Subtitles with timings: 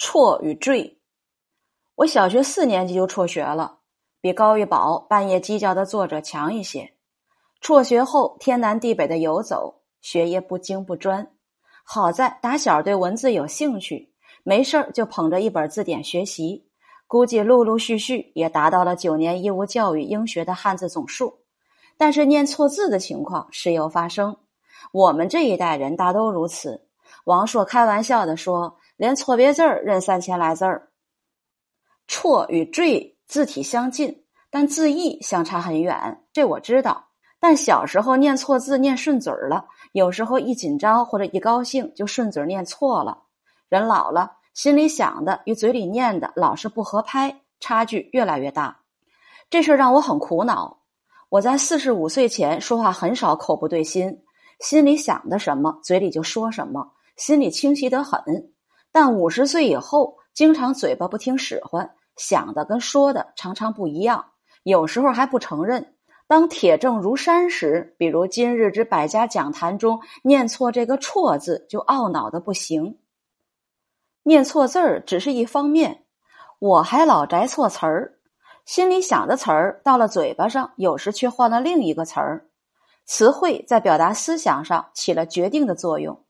[0.00, 0.98] 辍与坠。
[1.94, 3.80] 我小学四年级就辍学了，
[4.22, 6.94] 比高玉宝半夜鸡叫的作者强一些。
[7.60, 11.30] 辍学后，天南地北的游走，学业不精不专。
[11.84, 16.66] 好在打小对文字有兴趣，没事儿就捧着一本字典学习。
[17.06, 21.40] 估计陆陆续续也达到了九年义务教育应学的汉字总数。
[21.98, 24.38] 但是念错字的情况时有发生，
[24.92, 26.86] 我们这一代人大都如此。
[27.24, 30.90] 王朔开玩笑的说：“连错别字儿认三千来字儿。”
[32.06, 36.22] 辍与坠字体相近，但字义相差很远。
[36.34, 37.06] 这我知道。
[37.38, 43.22] 但小时候念错字念顺嘴儿了，有时候一紧张或者一高兴就顺嘴念错了。
[43.70, 48.80] 人老了，心里想的与嘴里念的老是不合拍，差距越来越大。
[49.48, 50.82] 这事让我很苦恼。
[51.30, 54.22] 我在四十五岁前说话很少口不对心，
[54.58, 58.52] 心里想的什么，嘴里就说什么，心里清晰得很。
[58.92, 64.24] 但五十岁以后，经常嘴巴不听使唤，想的跟说的常常不一样，
[64.62, 65.94] 有时候还不承认。
[66.26, 72.98] 当铁证如山时，比如今日之百家讲坛中念错这个“错”字，就懊恼的不行。
[74.22, 76.04] 念错字儿只是一方面，
[76.60, 78.18] 我还老摘错词儿。
[78.64, 82.46] 心里想的词儿到了嘴巴上，有时却换了另一个词儿。
[83.06, 86.22] 词汇在表达思想上起了决定的作用，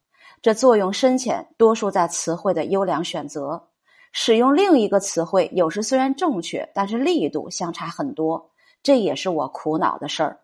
[0.43, 3.69] 这作用深浅，多数在词汇的优良选择。
[4.13, 8.51] 使用另一个词汇，有时虽然正确，但是力度相差很多，
[8.83, 10.41] 这也是我苦恼的事儿。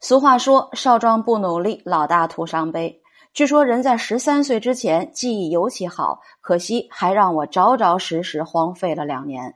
[0.00, 3.00] 俗话说：“少壮不努力，老大徒伤悲。”
[3.32, 9.54] 据说人在十三岁之前记忆尤其好，可惜还让我着着实实荒废了两年。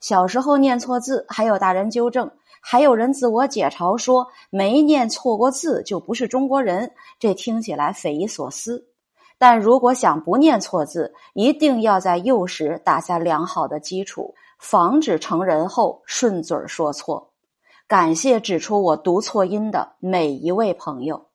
[0.00, 8.86] 小时候念错字，还有大人纠正，还有人自我解嘲说没念错过字就不是中国人，这听起来匪夷所思。
[9.38, 17.30] 但如果想不念错字，一定要在幼时打下良好的基础，防止成人后顺嘴说错。
[17.86, 21.27] 感谢指出我读错音的每一位朋友。